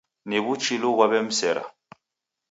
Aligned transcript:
Ni 0.29 0.37
w'uchilu 0.43 0.89
ghwaw'emsera. 0.95 1.63